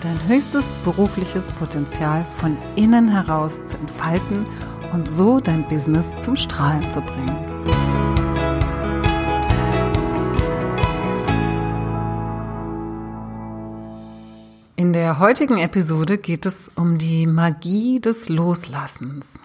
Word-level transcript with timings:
dein 0.00 0.26
höchstes 0.26 0.74
berufliches 0.84 1.52
Potenzial 1.52 2.24
von 2.24 2.56
innen 2.74 3.08
heraus 3.08 3.64
zu 3.64 3.76
entfalten 3.76 4.46
und 4.92 5.12
so 5.12 5.40
dein 5.40 5.68
Business 5.68 6.16
zum 6.20 6.36
Strahlen 6.36 6.90
zu 6.90 7.00
bringen. 7.02 7.36
In 14.76 14.94
der 14.94 15.18
heutigen 15.18 15.58
Episode 15.58 16.16
geht 16.16 16.46
es 16.46 16.70
um 16.74 16.96
die 16.96 17.26
Magie 17.26 18.00
des 18.00 18.30
Loslassens. 18.30 19.38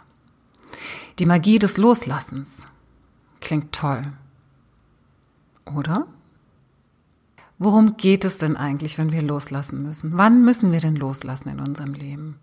Die 1.19 1.25
Magie 1.25 1.59
des 1.59 1.77
Loslassens. 1.77 2.67
Klingt 3.41 3.73
toll. 3.73 4.13
Oder? 5.75 6.07
Worum 7.57 7.95
geht 7.95 8.25
es 8.25 8.37
denn 8.37 8.57
eigentlich, 8.57 8.97
wenn 8.97 9.11
wir 9.11 9.21
loslassen 9.21 9.81
müssen? 9.83 10.17
Wann 10.17 10.43
müssen 10.43 10.71
wir 10.71 10.79
denn 10.79 10.95
loslassen 10.95 11.49
in 11.49 11.59
unserem 11.59 11.93
Leben? 11.93 12.37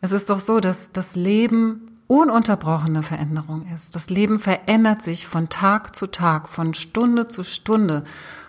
Es 0.00 0.12
ist 0.12 0.28
doch 0.28 0.40
so, 0.40 0.58
dass 0.58 0.90
das 0.92 1.14
Leben 1.14 1.96
ununterbrochene 2.08 3.02
Veränderung 3.02 3.66
ist. 3.74 3.94
Das 3.94 4.10
Leben 4.10 4.38
verändert 4.38 5.02
sich 5.02 5.26
von 5.26 5.48
Tag 5.48 5.94
zu 5.94 6.08
Tag, 6.08 6.48
von 6.48 6.74
Stunde 6.74 7.28
zu 7.28 7.44
Stunde, 7.44 8.04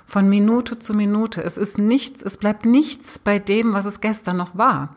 von 0.08 0.30
Minute 0.30 0.80
zu 0.80 0.94
Minute. 0.94 1.44
Es 1.44 1.58
ist 1.58 1.77
nichts, 1.77 2.23
es 2.23 2.38
bleibt 2.38 2.66
nichts 2.66 3.19
bei 3.19 3.39
dem, 3.39 3.73
was 3.73 3.83
es 3.83 4.00
gestern 4.00 4.38
noch 4.38 4.58
war. 4.58 4.95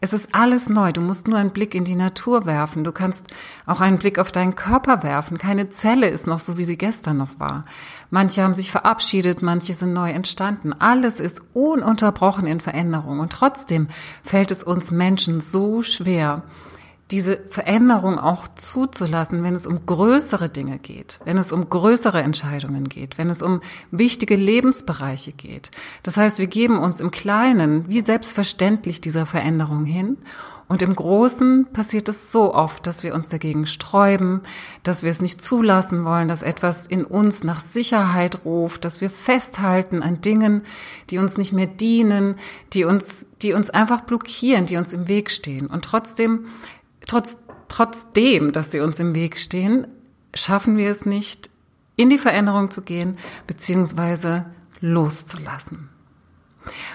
Es 0.00 0.12
ist 0.12 0.34
alles 0.34 0.68
neu. 0.68 0.92
Du 0.92 1.00
musst 1.00 1.26
nur 1.26 1.38
einen 1.38 1.50
Blick 1.50 1.74
in 1.74 1.84
die 1.84 1.96
Natur 1.96 2.46
werfen. 2.46 2.84
Du 2.84 2.92
kannst 2.92 3.26
auch 3.66 3.80
einen 3.80 3.98
Blick 3.98 4.20
auf 4.20 4.30
deinen 4.30 4.54
Körper 4.54 5.02
werfen. 5.02 5.36
Keine 5.36 5.70
Zelle 5.70 6.08
ist 6.08 6.28
noch 6.28 6.38
so, 6.38 6.58
wie 6.58 6.64
sie 6.64 6.78
gestern 6.78 7.16
noch 7.18 7.40
war. 7.40 7.64
Manche 8.10 8.44
haben 8.44 8.54
sich 8.54 8.70
verabschiedet, 8.70 9.42
manche 9.42 9.74
sind 9.74 9.92
neu 9.92 10.10
entstanden. 10.10 10.72
Alles 10.72 11.18
ist 11.18 11.42
ununterbrochen 11.54 12.46
in 12.46 12.60
Veränderung. 12.60 13.18
Und 13.18 13.32
trotzdem 13.32 13.88
fällt 14.22 14.52
es 14.52 14.62
uns 14.62 14.92
Menschen 14.92 15.40
so 15.40 15.82
schwer, 15.82 16.44
diese 17.12 17.40
Veränderung 17.48 18.18
auch 18.18 18.48
zuzulassen, 18.48 19.44
wenn 19.44 19.54
es 19.54 19.66
um 19.66 19.86
größere 19.86 20.48
Dinge 20.48 20.78
geht, 20.78 21.20
wenn 21.24 21.38
es 21.38 21.52
um 21.52 21.68
größere 21.68 22.22
Entscheidungen 22.22 22.88
geht, 22.88 23.18
wenn 23.18 23.30
es 23.30 23.42
um 23.42 23.60
wichtige 23.90 24.34
Lebensbereiche 24.34 25.32
geht. 25.32 25.70
Das 26.02 26.16
heißt, 26.16 26.38
wir 26.38 26.46
geben 26.48 26.78
uns 26.78 27.00
im 27.00 27.10
Kleinen 27.10 27.88
wie 27.88 28.00
selbstverständlich 28.00 29.00
dieser 29.00 29.26
Veränderung 29.26 29.84
hin 29.84 30.16
und 30.72 30.80
im 30.80 30.96
Großen 30.96 31.66
passiert 31.74 32.08
es 32.08 32.32
so 32.32 32.54
oft, 32.54 32.86
dass 32.86 33.02
wir 33.02 33.14
uns 33.14 33.28
dagegen 33.28 33.66
sträuben, 33.66 34.40
dass 34.82 35.02
wir 35.02 35.10
es 35.10 35.20
nicht 35.20 35.42
zulassen 35.42 36.06
wollen, 36.06 36.28
dass 36.28 36.42
etwas 36.42 36.86
in 36.86 37.04
uns 37.04 37.44
nach 37.44 37.60
Sicherheit 37.60 38.46
ruft, 38.46 38.86
dass 38.86 39.02
wir 39.02 39.10
festhalten 39.10 40.02
an 40.02 40.22
Dingen, 40.22 40.62
die 41.10 41.18
uns 41.18 41.36
nicht 41.36 41.52
mehr 41.52 41.66
dienen, 41.66 42.36
die 42.72 42.84
uns, 42.84 43.28
die 43.42 43.52
uns 43.52 43.68
einfach 43.68 44.00
blockieren, 44.00 44.64
die 44.64 44.78
uns 44.78 44.94
im 44.94 45.08
Weg 45.08 45.30
stehen. 45.30 45.66
Und 45.66 45.84
trotzdem 45.84 46.46
trotz, 47.06 47.36
trotzdem, 47.68 48.52
dass 48.52 48.72
sie 48.72 48.80
uns 48.80 48.98
im 49.00 49.14
Weg 49.14 49.38
stehen, 49.38 49.86
schaffen 50.34 50.76
wir 50.76 50.90
es 50.90 51.06
nicht, 51.06 51.50
in 51.96 52.08
die 52.08 52.18
Veränderung 52.18 52.70
zu 52.70 52.82
gehen, 52.82 53.18
beziehungsweise 53.46 54.46
loszulassen. 54.80 55.88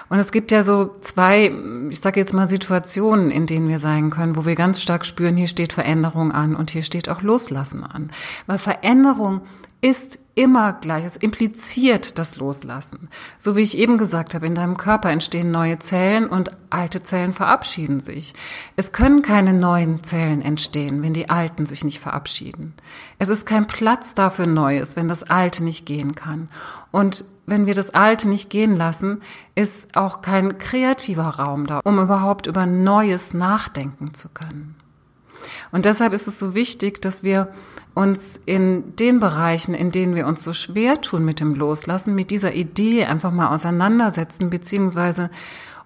Und 0.08 0.18
es 0.18 0.32
gibt 0.32 0.50
ja 0.50 0.62
so 0.62 0.96
zwei, 1.00 1.52
ich 1.90 2.00
sage 2.00 2.18
jetzt 2.18 2.32
mal 2.32 2.48
Situationen, 2.48 3.30
in 3.30 3.46
denen 3.46 3.68
wir 3.68 3.78
sein 3.78 4.10
können, 4.10 4.36
wo 4.36 4.46
wir 4.46 4.54
ganz 4.54 4.80
stark 4.80 5.04
spüren, 5.04 5.36
hier 5.36 5.46
steht 5.46 5.72
Veränderung 5.72 6.32
an 6.32 6.56
und 6.56 6.70
hier 6.70 6.82
steht 6.82 7.08
auch 7.08 7.22
Loslassen 7.22 7.84
an. 7.84 8.10
Weil 8.46 8.58
Veränderung 8.58 9.42
ist 9.80 10.18
immer 10.34 10.72
gleich. 10.72 11.04
Es 11.04 11.16
impliziert 11.16 12.18
das 12.18 12.36
Loslassen. 12.36 13.08
So 13.38 13.56
wie 13.56 13.62
ich 13.62 13.76
eben 13.76 13.98
gesagt 13.98 14.34
habe, 14.34 14.46
in 14.46 14.54
deinem 14.54 14.76
Körper 14.76 15.10
entstehen 15.10 15.50
neue 15.50 15.78
Zellen 15.78 16.28
und 16.28 16.50
alte 16.70 17.02
Zellen 17.02 17.32
verabschieden 17.32 18.00
sich. 18.00 18.34
Es 18.76 18.92
können 18.92 19.22
keine 19.22 19.52
neuen 19.52 20.04
Zellen 20.04 20.42
entstehen, 20.42 21.02
wenn 21.02 21.14
die 21.14 21.28
alten 21.28 21.66
sich 21.66 21.84
nicht 21.84 21.98
verabschieden. 21.98 22.74
Es 23.18 23.28
ist 23.28 23.46
kein 23.46 23.66
Platz 23.66 24.14
dafür 24.14 24.46
Neues, 24.46 24.96
wenn 24.96 25.08
das 25.08 25.24
Alte 25.24 25.64
nicht 25.64 25.86
gehen 25.86 26.14
kann. 26.14 26.48
Und 26.90 27.24
wenn 27.46 27.66
wir 27.66 27.74
das 27.74 27.90
Alte 27.94 28.28
nicht 28.28 28.50
gehen 28.50 28.76
lassen, 28.76 29.20
ist 29.54 29.96
auch 29.96 30.22
kein 30.22 30.58
kreativer 30.58 31.30
Raum 31.30 31.66
da, 31.66 31.80
um 31.82 31.98
überhaupt 31.98 32.46
über 32.46 32.66
Neues 32.66 33.32
nachdenken 33.32 34.14
zu 34.14 34.28
können. 34.28 34.76
Und 35.72 35.84
deshalb 35.84 36.12
ist 36.12 36.28
es 36.28 36.38
so 36.38 36.54
wichtig, 36.54 37.00
dass 37.00 37.22
wir 37.22 37.48
uns 37.94 38.40
in 38.46 38.94
den 38.96 39.18
Bereichen, 39.18 39.74
in 39.74 39.90
denen 39.90 40.14
wir 40.14 40.26
uns 40.26 40.44
so 40.44 40.52
schwer 40.52 41.00
tun 41.00 41.24
mit 41.24 41.40
dem 41.40 41.54
Loslassen, 41.54 42.14
mit 42.14 42.30
dieser 42.30 42.54
Idee 42.54 43.04
einfach 43.04 43.32
mal 43.32 43.48
auseinandersetzen, 43.48 44.50
beziehungsweise 44.50 45.30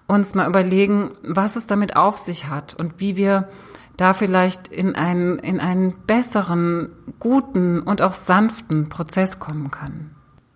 uns 0.05 0.35
mal 0.35 0.47
überlegen, 0.47 1.11
was 1.23 1.55
es 1.55 1.65
damit 1.65 1.95
auf 1.95 2.17
sich 2.17 2.47
hat 2.47 2.75
und 2.75 2.99
wie 2.99 3.15
wir 3.15 3.49
da 3.97 4.13
vielleicht 4.13 4.67
in 4.67 4.95
einen, 4.95 5.39
in 5.39 5.59
einen 5.59 5.93
besseren, 6.05 6.91
guten 7.19 7.81
und 7.81 8.01
auch 8.01 8.13
sanften 8.13 8.89
Prozess 8.89 9.39
kommen 9.39 9.71
können. 9.71 10.15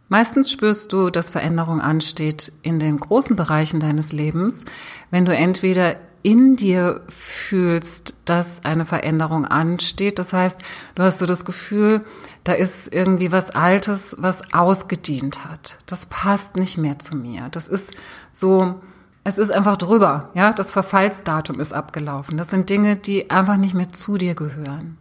Meistens 0.10 0.52
spürst 0.52 0.94
du, 0.94 1.10
dass 1.10 1.30
Veränderung 1.30 1.82
ansteht 1.82 2.54
in 2.62 2.80
den 2.80 3.00
großen 3.00 3.36
Bereichen 3.36 3.80
deines 3.80 4.14
Lebens, 4.14 4.64
wenn 5.12 5.26
du 5.26 5.36
entweder 5.36 5.98
in 6.28 6.58
dir 6.58 7.00
fühlst, 7.08 8.14
dass 8.26 8.66
eine 8.66 8.84
Veränderung 8.84 9.46
ansteht. 9.46 10.20
Das 10.20 10.34
heißt, 10.34 10.60
du 10.96 11.04
hast 11.04 11.20
so 11.20 11.26
das 11.26 11.46
Gefühl, 11.46 12.04
da 12.44 12.52
ist 12.52 12.94
irgendwie 12.94 13.32
was 13.32 13.52
Altes, 13.52 14.14
was 14.20 14.54
ausgedient 14.54 15.46
hat. 15.46 15.78
Das 15.86 16.08
passt 16.08 16.58
nicht 16.58 16.78
mehr 16.78 17.00
zu 17.00 17.16
mir. 17.16 17.48
Das 17.52 17.70
ist 17.70 17.94
so, 18.34 18.76
es 19.24 19.38
ist 19.38 19.52
einfach 19.52 19.78
drüber. 19.78 20.30
Ja, 20.34 20.52
das 20.52 20.74
Verfallsdatum 20.74 21.62
ist 21.62 21.72
abgelaufen. 21.72 22.38
Das 22.38 22.50
sind 22.50 22.70
Dinge, 22.70 22.98
die 22.98 23.30
einfach 23.30 23.56
nicht 23.56 23.74
mehr 23.74 23.94
zu 23.94 24.18
dir 24.18 24.36
gehören. 24.36 24.98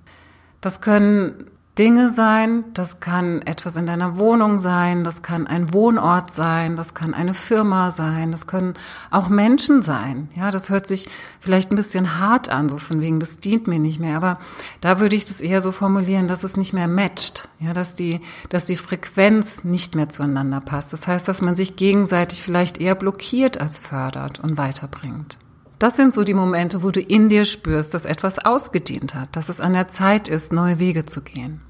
Das 0.61 0.81
können 0.81 1.51
Dinge 1.79 2.09
sein, 2.09 2.65
das 2.73 3.01
kann 3.01 3.43
etwas 3.43 3.77
in 3.77 3.85
deiner 3.85 4.17
Wohnung 4.17 4.59
sein, 4.59 5.05
das 5.05 5.21
kann 5.21 5.47
ein 5.47 5.75
Wohnort 5.75 6.33
sein, 6.33 6.75
das 6.75 6.95
kann 6.95 7.13
eine 7.13 7.35
Firma 7.35 7.91
sein, 7.91 8.33
das 8.33 8.47
können 8.47 8.73
auch 9.11 9.29
Menschen 9.29 9.83
sein. 9.83 10.31
Ja, 10.35 10.51
das 10.51 10.71
hört 10.71 10.87
sich 10.87 11.07
vielleicht 11.39 11.71
ein 11.71 11.77
bisschen 11.77 12.19
hart 12.19 12.49
an, 12.49 12.71
so 12.71 12.79
von 12.79 13.03
wegen, 13.03 13.21
das 13.21 13.41
dient 13.41 13.67
mir 13.67 13.79
nicht 13.79 14.01
mehr, 14.01 14.17
aber 14.17 14.39
da 14.81 15.01
würde 15.01 15.17
ich 15.17 15.27
das 15.27 15.43
eher 15.43 15.61
so 15.61 15.71
formulieren, 15.71 16.29
dass 16.29 16.45
es 16.45 16.57
nicht 16.57 16.73
mehr 16.73 16.89
matcht, 16.89 17.51
ja, 17.59 17.75
dass 17.75 17.93
die, 17.93 18.23
dass 18.49 18.65
die 18.65 18.77
Frequenz 18.77 19.63
nicht 19.63 19.95
mehr 19.95 20.09
zueinander 20.09 20.63
passt. 20.63 20.95
Das 20.95 21.07
heißt, 21.07 21.29
dass 21.29 21.43
man 21.43 21.57
sich 21.57 21.77
gegenseitig 21.77 22.43
vielleicht 22.43 22.81
eher 22.81 22.95
blockiert 22.95 23.61
als 23.61 23.79
fördert 23.79 24.41
und 24.41 24.57
weiterbringt. 24.57 25.37
Das 25.79 25.95
sind 25.95 26.15
so 26.15 26.25
die 26.25 26.33
Momente, 26.33 26.83
wo 26.83 26.91
du 26.91 27.03
in 27.03 27.29
dir 27.29 27.45
spürst, 27.45 27.93
dass 27.93 28.07
etwas 28.07 28.39
ausgedient 28.39 29.15
hat, 29.15 29.37
dass 29.37 29.51
es 29.51 29.61
an 29.61 29.75
der 29.75 29.89
Zeit 29.89 30.27
ist, 30.27 30.51
neue 30.51 30.79
Wege 30.79 31.05
zu 31.05 31.21
gehen. 31.21 31.61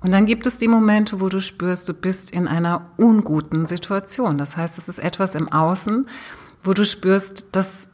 Und 0.00 0.12
dann 0.12 0.26
gibt 0.26 0.46
es 0.46 0.56
die 0.56 0.68
Momente, 0.68 1.20
wo 1.20 1.28
du 1.28 1.40
spürst, 1.40 1.88
du 1.88 1.94
bist 1.94 2.30
in 2.30 2.48
einer 2.48 2.90
unguten 2.96 3.66
Situation. 3.66 4.38
Das 4.38 4.56
heißt, 4.56 4.78
es 4.78 4.88
ist 4.88 4.98
etwas 4.98 5.34
im 5.34 5.52
Außen, 5.52 6.06
wo 6.62 6.72
du 6.72 6.86
spürst, 6.86 7.48
das 7.52 7.88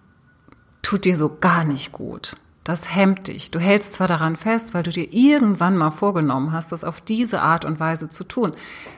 tut 0.82 1.04
dir 1.04 1.16
so 1.16 1.36
gar 1.40 1.64
nicht 1.64 1.92
gut. 1.92 2.36
Das 2.66 2.96
hemmt 2.96 3.28
dich. 3.28 3.52
Du 3.52 3.60
hältst 3.60 3.94
zwar 3.94 4.08
daran 4.08 4.34
fest, 4.34 4.74
weil 4.74 4.82
du 4.82 4.90
dir 4.90 5.14
irgendwann 5.14 5.76
mal 5.76 5.92
vorgenommen 5.92 6.50
hast, 6.50 6.72
das 6.72 6.82
auf 6.82 7.00
diese 7.00 7.40
Art 7.40 7.64
und 7.64 7.78
Weise 7.78 8.10
zu 8.10 8.24
tun. 8.24 8.50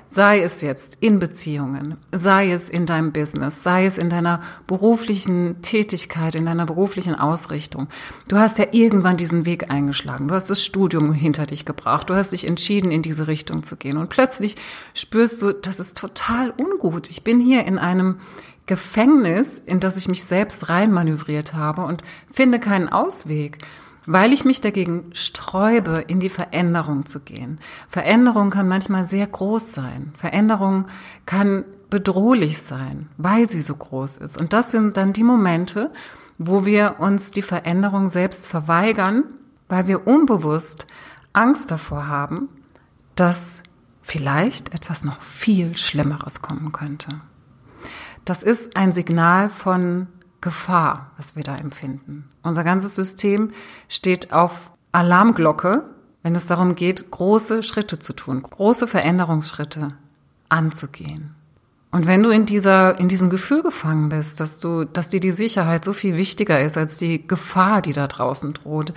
Sei 0.08 0.40
es 0.40 0.62
jetzt 0.62 1.02
in 1.02 1.18
Beziehungen, 1.18 1.98
sei 2.10 2.50
es 2.50 2.70
in 2.70 2.86
deinem 2.86 3.12
Business, 3.12 3.62
sei 3.62 3.84
es 3.84 3.98
in 3.98 4.08
deiner 4.08 4.40
beruflichen 4.66 5.60
Tätigkeit, 5.60 6.34
in 6.34 6.46
deiner 6.46 6.64
beruflichen 6.64 7.14
Ausrichtung. 7.14 7.88
Du 8.26 8.38
hast 8.38 8.58
ja 8.58 8.64
irgendwann 8.72 9.18
diesen 9.18 9.44
Weg 9.44 9.70
eingeschlagen. 9.70 10.28
Du 10.28 10.34
hast 10.34 10.48
das 10.48 10.64
Studium 10.64 11.12
hinter 11.12 11.44
dich 11.44 11.66
gebracht. 11.66 12.08
Du 12.08 12.14
hast 12.14 12.32
dich 12.32 12.46
entschieden, 12.46 12.90
in 12.90 13.02
diese 13.02 13.28
Richtung 13.28 13.64
zu 13.64 13.76
gehen. 13.76 13.98
Und 13.98 14.08
plötzlich 14.08 14.56
spürst 14.94 15.42
du, 15.42 15.52
das 15.52 15.78
ist 15.78 15.94
total 15.94 16.54
ungut. 16.56 17.10
Ich 17.10 17.22
bin 17.22 17.38
hier 17.38 17.66
in 17.66 17.78
einem 17.78 18.16
Gefängnis, 18.68 19.58
in 19.58 19.80
das 19.80 19.96
ich 19.96 20.06
mich 20.06 20.22
selbst 20.22 20.68
reinmanövriert 20.68 21.54
habe 21.54 21.82
und 21.82 22.02
finde 22.30 22.60
keinen 22.60 22.88
Ausweg, 22.88 23.58
weil 24.06 24.32
ich 24.32 24.44
mich 24.44 24.60
dagegen 24.60 25.10
sträube, 25.12 26.04
in 26.06 26.20
die 26.20 26.28
Veränderung 26.28 27.04
zu 27.04 27.18
gehen. 27.18 27.58
Veränderung 27.88 28.50
kann 28.50 28.68
manchmal 28.68 29.04
sehr 29.04 29.26
groß 29.26 29.72
sein. 29.72 30.12
Veränderung 30.16 30.86
kann 31.26 31.64
bedrohlich 31.90 32.58
sein, 32.58 33.08
weil 33.16 33.48
sie 33.48 33.62
so 33.62 33.74
groß 33.74 34.18
ist. 34.18 34.38
Und 34.38 34.52
das 34.52 34.70
sind 34.70 34.96
dann 34.96 35.12
die 35.12 35.24
Momente, 35.24 35.90
wo 36.38 36.64
wir 36.64 36.96
uns 37.00 37.32
die 37.32 37.42
Veränderung 37.42 38.08
selbst 38.08 38.46
verweigern 38.46 39.24
weil 39.68 39.86
wir 39.86 40.06
unbewusst 40.06 40.86
Angst 41.32 41.70
davor 41.70 42.08
haben, 42.08 42.48
dass 43.14 43.62
vielleicht 44.02 44.74
etwas 44.74 45.04
noch 45.04 45.20
viel 45.20 45.76
Schlimmeres 45.76 46.42
kommen 46.42 46.72
könnte. 46.72 47.20
Das 48.28 48.42
ist 48.42 48.76
ein 48.76 48.92
Signal 48.92 49.48
von 49.48 50.06
Gefahr, 50.42 51.12
was 51.16 51.34
wir 51.34 51.44
da 51.44 51.56
empfinden. 51.56 52.28
Unser 52.42 52.62
ganzes 52.62 52.94
System 52.94 53.52
steht 53.88 54.34
auf 54.34 54.70
Alarmglocke, 54.92 55.84
wenn 56.22 56.36
es 56.36 56.44
darum 56.44 56.74
geht, 56.74 57.10
große 57.10 57.62
Schritte 57.62 58.00
zu 58.00 58.12
tun, 58.12 58.42
große 58.42 58.86
Veränderungsschritte 58.86 59.94
anzugehen. 60.50 61.36
Und 61.90 62.06
wenn 62.06 62.22
du 62.22 62.28
in 62.28 62.44
dieser, 62.44 63.00
in 63.00 63.08
diesem 63.08 63.30
Gefühl 63.30 63.62
gefangen 63.62 64.10
bist, 64.10 64.40
dass 64.40 64.58
du, 64.58 64.84
dass 64.84 65.08
dir 65.08 65.20
die 65.20 65.30
Sicherheit 65.30 65.82
so 65.82 65.94
viel 65.94 66.18
wichtiger 66.18 66.60
ist 66.60 66.76
als 66.76 66.98
die 66.98 67.26
Gefahr, 67.26 67.80
die 67.80 67.94
da 67.94 68.06
draußen 68.08 68.52
droht, 68.52 68.92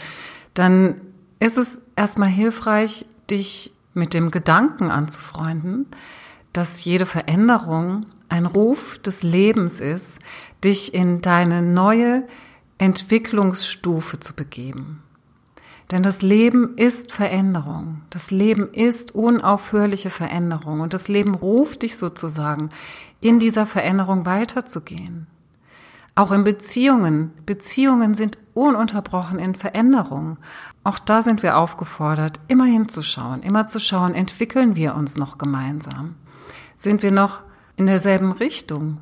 dann 0.56 1.00
ist 1.40 1.58
es 1.58 1.80
erstmal 1.96 2.28
hilfreich, 2.28 3.06
dich 3.30 3.72
mit 3.94 4.14
dem 4.14 4.30
Gedanken 4.30 4.92
anzufreunden, 4.92 5.86
dass 6.52 6.84
jede 6.84 7.06
Veränderung 7.06 8.08
ein 8.32 8.46
Ruf 8.46 8.98
des 9.00 9.24
Lebens 9.24 9.82
ist, 9.82 10.20
dich 10.64 10.94
in 10.94 11.22
deine 11.22 11.62
neue 11.62 12.24
Entwicklungsstufe 12.78 14.20
zu 14.22 14.34
begeben. 14.34 15.04
Denn 15.92 16.02
das 16.02 16.22
Leben 16.22 16.78
ist 16.78 17.12
Veränderung. 17.12 18.04
Das 18.10 18.32
Leben 18.32 18.70
ist 18.70 19.14
unaufhörliche 19.14 20.10
Veränderung. 20.10 20.80
Und 20.80 20.94
das 20.94 21.10
Leben 21.10 21.36
ruft 21.36 21.82
dich 21.82 21.98
sozusagen, 21.98 22.70
in 23.20 23.40
dieser 23.40 23.66
Veränderung 23.66 24.26
weiterzugehen. 24.26 25.28
Auch 26.16 26.32
in 26.32 26.46
Beziehungen. 26.46 27.34
Beziehungen 27.46 28.16
sind 28.16 28.38
ununterbrochen 28.54 29.40
in 29.40 29.56
Veränderung. 29.56 30.38
Auch 30.86 31.00
da 31.00 31.22
sind 31.22 31.44
wir 31.44 31.58
aufgefordert, 31.58 32.40
immer 32.48 32.66
hinzuschauen, 32.66 33.44
immer 33.44 33.68
zu 33.68 33.80
schauen, 33.80 34.16
entwickeln 34.16 34.78
wir 34.78 34.96
uns 34.96 35.18
noch 35.18 35.38
gemeinsam? 35.38 36.16
Sind 36.78 37.04
wir 37.04 37.12
noch 37.12 37.44
in 37.82 37.88
derselben 37.88 38.32
Richtung? 38.32 39.00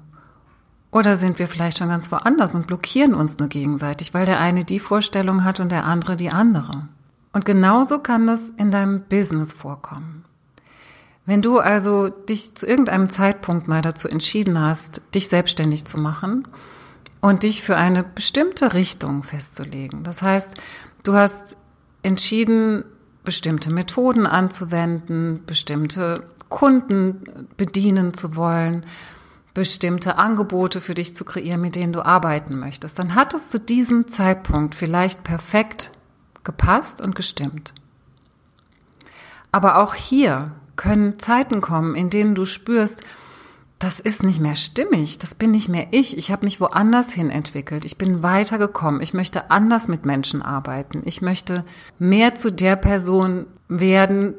Oder 0.90 1.18
sind 1.18 1.38
wir 1.38 1.50
vielleicht 1.50 1.78
schon 1.78 1.90
ganz 1.90 2.12
woanders 2.14 2.56
und 2.56 2.66
blockieren 2.66 3.14
uns 3.14 3.38
nur 3.38 3.50
gegenseitig, 3.50 4.14
weil 4.14 4.26
der 4.26 4.40
eine 4.40 4.64
die 4.64 4.80
Vorstellung 4.80 5.44
hat 5.44 5.60
und 5.60 5.70
der 5.72 5.84
andere 5.84 6.16
die 6.16 6.30
andere? 6.30 6.88
Und 7.34 7.44
genauso 7.44 8.00
kann 8.00 8.26
das 8.26 8.52
in 8.52 8.72
deinem 8.72 9.02
Business 9.02 9.52
vorkommen. 9.52 10.24
Wenn 11.26 11.42
du 11.42 11.60
also 11.60 12.08
dich 12.08 12.56
zu 12.56 12.66
irgendeinem 12.66 13.10
Zeitpunkt 13.10 13.68
mal 13.68 13.82
dazu 13.82 14.08
entschieden 14.08 14.60
hast, 14.60 15.14
dich 15.14 15.28
selbstständig 15.28 15.86
zu 15.86 16.00
machen 16.00 16.48
und 17.20 17.44
dich 17.44 17.62
für 17.62 17.76
eine 17.76 18.04
bestimmte 18.04 18.74
Richtung 18.74 19.24
festzulegen, 19.24 20.04
das 20.04 20.22
heißt, 20.22 20.56
du 21.04 21.14
hast 21.14 21.58
entschieden, 22.02 22.86
bestimmte 23.26 23.72
Methoden 23.72 24.26
anzuwenden, 24.26 25.44
bestimmte 25.46 26.24
Kunden 26.50 27.48
bedienen 27.58 28.14
zu 28.14 28.36
wollen, 28.36 28.86
bestimmte 29.54 30.18
Angebote 30.18 30.82
für 30.82 30.94
dich 30.94 31.16
zu 31.16 31.26
kreieren, 31.26 31.62
mit 31.62 31.76
denen 31.76 31.94
du 31.94 32.06
arbeiten 32.06 32.60
möchtest, 32.60 33.00
dann 33.00 33.16
hat 33.16 33.34
es 33.34 33.50
zu 33.50 33.60
diesem 33.60 34.08
Zeitpunkt 34.08 34.76
vielleicht 34.76 35.24
perfekt 35.24 35.92
gepasst 36.44 37.02
und 37.02 37.16
gestimmt. 37.16 37.74
Aber 39.52 39.78
auch 39.78 39.96
hier 39.96 40.52
können 40.76 41.20
Zeiten 41.20 41.62
kommen, 41.62 41.96
in 41.96 42.10
denen 42.10 42.36
du 42.36 42.46
spürst, 42.46 43.04
das 43.80 44.00
ist 44.00 44.24
nicht 44.24 44.42
mehr 44.42 44.58
stimmig, 44.58 45.20
das 45.20 45.36
bin 45.36 45.52
nicht 45.52 45.70
mehr 45.70 45.88
ich, 45.92 46.18
ich 46.18 46.32
habe 46.32 46.46
mich 46.46 46.60
woanders 46.60 47.14
hin 47.14 47.30
entwickelt, 47.30 47.86
ich 47.86 47.98
bin 47.98 48.22
weitergekommen, 48.22 49.02
ich 49.02 49.14
möchte 49.14 49.52
anders 49.52 49.88
mit 49.88 50.06
Menschen 50.06 50.42
arbeiten, 50.42 51.02
ich 51.06 51.22
möchte 51.22 51.66
mehr 51.98 52.36
zu 52.36 52.52
der 52.52 52.76
Person 52.76 53.48
werden, 53.70 54.36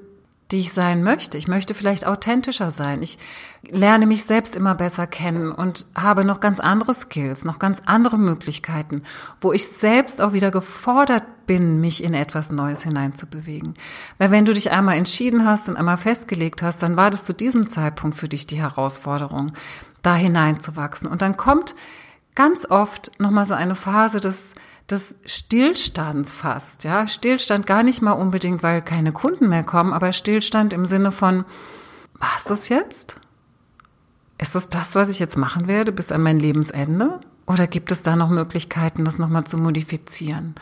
die 0.50 0.60
ich 0.60 0.72
sein 0.72 1.02
möchte. 1.02 1.38
Ich 1.38 1.48
möchte 1.48 1.74
vielleicht 1.74 2.06
authentischer 2.06 2.70
sein. 2.70 3.02
Ich 3.02 3.18
lerne 3.62 4.06
mich 4.06 4.24
selbst 4.24 4.56
immer 4.56 4.74
besser 4.74 5.06
kennen 5.06 5.52
und 5.52 5.86
habe 5.94 6.24
noch 6.24 6.40
ganz 6.40 6.60
andere 6.60 6.94
Skills, 6.94 7.44
noch 7.44 7.58
ganz 7.58 7.82
andere 7.86 8.18
Möglichkeiten, 8.18 9.02
wo 9.40 9.52
ich 9.52 9.66
selbst 9.68 10.20
auch 10.20 10.32
wieder 10.32 10.50
gefordert 10.50 11.24
bin, 11.46 11.80
mich 11.80 12.02
in 12.02 12.14
etwas 12.14 12.50
Neues 12.50 12.82
hineinzubewegen. 12.82 13.74
Weil 14.18 14.30
wenn 14.30 14.44
du 14.44 14.54
dich 14.54 14.70
einmal 14.70 14.96
entschieden 14.96 15.44
hast 15.44 15.68
und 15.68 15.76
einmal 15.76 15.98
festgelegt 15.98 16.62
hast, 16.62 16.82
dann 16.82 16.96
war 16.96 17.10
das 17.10 17.24
zu 17.24 17.32
diesem 17.32 17.66
Zeitpunkt 17.66 18.16
für 18.16 18.28
dich 18.28 18.46
die 18.46 18.60
Herausforderung, 18.60 19.52
da 20.02 20.14
hineinzuwachsen. 20.14 21.08
Und 21.08 21.22
dann 21.22 21.36
kommt 21.36 21.74
ganz 22.34 22.70
oft 22.70 23.12
nochmal 23.20 23.46
so 23.46 23.54
eine 23.54 23.74
Phase 23.74 24.20
des 24.20 24.54
des 24.90 25.16
Stillstands 25.24 26.32
fast, 26.32 26.84
ja. 26.84 27.06
Stillstand 27.06 27.66
gar 27.66 27.82
nicht 27.82 28.02
mal 28.02 28.12
unbedingt, 28.12 28.62
weil 28.62 28.82
keine 28.82 29.12
Kunden 29.12 29.48
mehr 29.48 29.64
kommen, 29.64 29.92
aber 29.92 30.12
Stillstand 30.12 30.72
im 30.72 30.86
Sinne 30.86 31.12
von, 31.12 31.44
war's 32.14 32.44
das 32.44 32.68
jetzt? 32.68 33.16
Ist 34.38 34.54
das 34.54 34.68
das, 34.68 34.94
was 34.94 35.10
ich 35.10 35.18
jetzt 35.18 35.36
machen 35.36 35.68
werde 35.68 35.92
bis 35.92 36.12
an 36.12 36.22
mein 36.22 36.38
Lebensende? 36.38 37.20
Oder 37.46 37.66
gibt 37.66 37.92
es 37.92 38.02
da 38.02 38.16
noch 38.16 38.30
Möglichkeiten, 38.30 39.04
das 39.04 39.18
nochmal 39.18 39.44
zu 39.44 39.58
modifizieren? 39.58 40.54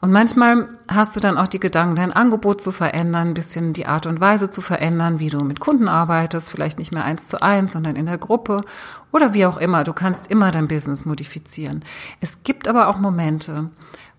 Und 0.00 0.12
manchmal 0.12 0.68
hast 0.88 1.14
du 1.14 1.20
dann 1.20 1.36
auch 1.36 1.46
die 1.46 1.60
Gedanken, 1.60 1.96
dein 1.96 2.12
Angebot 2.12 2.62
zu 2.62 2.72
verändern, 2.72 3.28
ein 3.28 3.34
bisschen 3.34 3.74
die 3.74 3.86
Art 3.86 4.06
und 4.06 4.18
Weise 4.20 4.48
zu 4.48 4.62
verändern, 4.62 5.18
wie 5.18 5.28
du 5.28 5.40
mit 5.40 5.60
Kunden 5.60 5.88
arbeitest, 5.88 6.50
vielleicht 6.50 6.78
nicht 6.78 6.90
mehr 6.90 7.04
eins 7.04 7.28
zu 7.28 7.42
eins, 7.42 7.74
sondern 7.74 7.96
in 7.96 8.06
der 8.06 8.16
Gruppe 8.16 8.64
oder 9.12 9.34
wie 9.34 9.44
auch 9.44 9.58
immer. 9.58 9.84
Du 9.84 9.92
kannst 9.92 10.30
immer 10.30 10.50
dein 10.52 10.68
Business 10.68 11.04
modifizieren. 11.04 11.84
Es 12.20 12.42
gibt 12.44 12.66
aber 12.66 12.88
auch 12.88 12.98
Momente, 12.98 13.68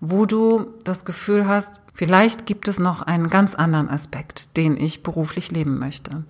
wo 0.00 0.24
du 0.24 0.66
das 0.84 1.04
Gefühl 1.04 1.48
hast, 1.48 1.82
vielleicht 1.94 2.46
gibt 2.46 2.68
es 2.68 2.78
noch 2.78 3.02
einen 3.02 3.28
ganz 3.28 3.56
anderen 3.56 3.88
Aspekt, 3.88 4.56
den 4.56 4.76
ich 4.76 5.02
beruflich 5.02 5.50
leben 5.50 5.78
möchte. 5.80 6.22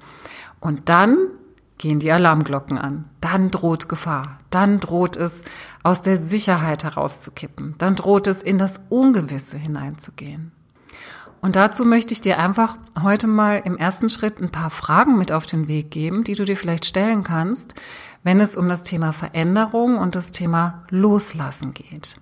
Und 0.61 0.89
dann 0.89 1.17
gehen 1.83 1.99
die 1.99 2.13
Alarmglocken 2.13 2.79
an. 2.79 3.07
Dann 3.21 3.51
droht 3.51 3.89
Gefahr. 3.89 4.39
Dann 4.51 4.79
droht 4.79 5.17
es, 5.17 5.43
aus 5.83 6.01
der 6.01 6.17
Sicherheit 6.17 6.85
herauszukippen. 6.85 7.75
Dann 7.79 7.97
droht 7.97 8.29
es, 8.29 8.41
in 8.41 8.57
das 8.57 8.81
Ungewisse 8.89 9.59
hineinzugehen. 9.59 10.53
Und 11.41 11.57
dazu 11.57 11.85
möchte 11.85 12.15
ich 12.15 12.21
dir 12.21 12.39
einfach 12.39 12.79
heute 13.03 13.27
mal 13.27 13.61
im 13.65 13.77
ersten 13.77 14.11
Schritt 14.11 14.39
ein 14.39 14.53
paar 14.53 14.71
Fragen 14.71 15.19
mit 15.19 15.33
auf 15.33 15.45
den 15.45 15.67
Weg 15.67 15.91
geben, 15.91 16.23
die 16.23 16.37
du 16.37 16.45
dir 16.45 16.57
vielleicht 16.57 16.85
stellen 16.85 17.25
kannst, 17.25 17.75
wenn 18.23 18.39
es 18.39 18.57
um 18.57 18.69
das 18.69 18.85
Thema 18.85 19.13
Veränderung 19.13 19.99
und 19.99 20.15
das 20.15 20.31
Thema 20.31 20.85
Loslassen 20.89 21.75
geht. 21.75 22.17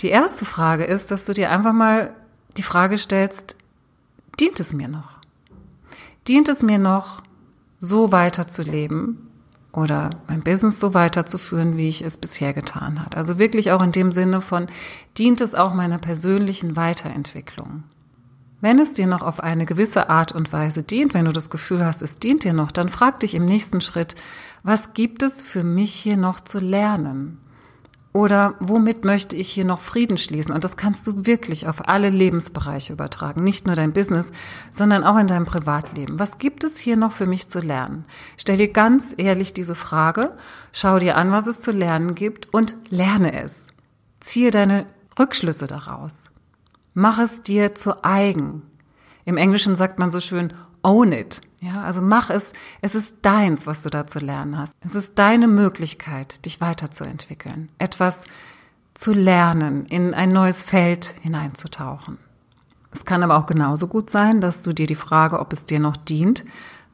Die 0.00 0.08
erste 0.08 0.46
Frage 0.46 0.84
ist, 0.84 1.10
dass 1.10 1.26
du 1.26 1.34
dir 1.34 1.50
einfach 1.50 1.74
mal 1.74 2.14
die 2.56 2.62
Frage 2.62 2.96
stellst, 2.96 3.58
dient 4.40 4.58
es 4.58 4.72
mir 4.72 4.88
noch? 4.88 5.20
Dient 6.26 6.48
es 6.48 6.62
mir 6.62 6.78
noch, 6.78 7.20
so 7.86 8.12
weiterzuleben 8.12 9.18
oder 9.72 10.10
mein 10.26 10.42
Business 10.42 10.80
so 10.80 10.94
weiterzuführen, 10.94 11.76
wie 11.76 11.88
ich 11.88 12.02
es 12.02 12.16
bisher 12.16 12.52
getan 12.52 13.04
hat. 13.04 13.16
Also 13.16 13.38
wirklich 13.38 13.72
auch 13.72 13.82
in 13.82 13.92
dem 13.92 14.12
Sinne 14.12 14.40
von, 14.40 14.66
dient 15.18 15.40
es 15.40 15.54
auch 15.54 15.74
meiner 15.74 15.98
persönlichen 15.98 16.76
Weiterentwicklung. 16.76 17.84
Wenn 18.60 18.78
es 18.78 18.92
dir 18.92 19.06
noch 19.06 19.22
auf 19.22 19.40
eine 19.40 19.66
gewisse 19.66 20.08
Art 20.08 20.32
und 20.32 20.52
Weise 20.52 20.82
dient, 20.82 21.12
wenn 21.12 21.26
du 21.26 21.32
das 21.32 21.50
Gefühl 21.50 21.84
hast, 21.84 22.00
es 22.02 22.18
dient 22.18 22.44
dir 22.44 22.54
noch, 22.54 22.72
dann 22.72 22.88
frag 22.88 23.20
dich 23.20 23.34
im 23.34 23.44
nächsten 23.44 23.80
Schritt, 23.82 24.16
was 24.62 24.94
gibt 24.94 25.22
es 25.22 25.42
für 25.42 25.62
mich 25.62 25.92
hier 25.92 26.16
noch 26.16 26.40
zu 26.40 26.58
lernen? 26.58 27.38
Oder 28.16 28.54
womit 28.60 29.04
möchte 29.04 29.36
ich 29.36 29.50
hier 29.50 29.66
noch 29.66 29.82
Frieden 29.82 30.16
schließen? 30.16 30.54
Und 30.54 30.64
das 30.64 30.78
kannst 30.78 31.06
du 31.06 31.26
wirklich 31.26 31.68
auf 31.68 31.86
alle 31.86 32.08
Lebensbereiche 32.08 32.94
übertragen. 32.94 33.44
Nicht 33.44 33.66
nur 33.66 33.76
dein 33.76 33.92
Business, 33.92 34.32
sondern 34.70 35.04
auch 35.04 35.18
in 35.18 35.26
deinem 35.26 35.44
Privatleben. 35.44 36.18
Was 36.18 36.38
gibt 36.38 36.64
es 36.64 36.78
hier 36.78 36.96
noch 36.96 37.12
für 37.12 37.26
mich 37.26 37.50
zu 37.50 37.60
lernen? 37.60 38.06
Stell 38.38 38.56
dir 38.56 38.72
ganz 38.72 39.14
ehrlich 39.18 39.52
diese 39.52 39.74
Frage, 39.74 40.32
schau 40.72 40.98
dir 40.98 41.18
an, 41.18 41.30
was 41.30 41.46
es 41.46 41.60
zu 41.60 41.72
lernen 41.72 42.14
gibt 42.14 42.54
und 42.54 42.76
lerne 42.88 43.38
es. 43.38 43.66
Ziehe 44.20 44.50
deine 44.50 44.86
Rückschlüsse 45.18 45.66
daraus. 45.66 46.30
Mach 46.94 47.18
es 47.18 47.42
dir 47.42 47.74
zu 47.74 48.02
eigen. 48.02 48.62
Im 49.26 49.36
Englischen 49.36 49.76
sagt 49.76 49.98
man 49.98 50.10
so 50.10 50.20
schön, 50.20 50.54
own 50.86 51.12
it. 51.12 51.42
Ja, 51.60 51.82
also 51.82 52.00
mach 52.00 52.30
es. 52.30 52.52
Es 52.80 52.94
ist 52.94 53.16
deins, 53.22 53.66
was 53.66 53.82
du 53.82 53.90
da 53.90 54.06
zu 54.06 54.20
lernen 54.20 54.56
hast. 54.56 54.72
Es 54.80 54.94
ist 54.94 55.18
deine 55.18 55.48
Möglichkeit, 55.48 56.44
dich 56.44 56.60
weiterzuentwickeln, 56.60 57.70
etwas 57.78 58.26
zu 58.94 59.12
lernen, 59.12 59.84
in 59.86 60.14
ein 60.14 60.30
neues 60.30 60.62
Feld 60.62 61.14
hineinzutauchen. 61.20 62.18
Es 62.92 63.04
kann 63.04 63.22
aber 63.22 63.36
auch 63.36 63.46
genauso 63.46 63.88
gut 63.88 64.08
sein, 64.08 64.40
dass 64.40 64.62
du 64.62 64.72
dir 64.72 64.86
die 64.86 64.94
Frage, 64.94 65.40
ob 65.40 65.52
es 65.52 65.66
dir 65.66 65.80
noch 65.80 65.96
dient, 65.96 66.44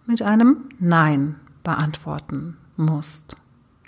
mit 0.07 0.23
einem 0.23 0.57
Nein 0.81 1.37
beantworten 1.63 2.57
musst. 2.77 3.37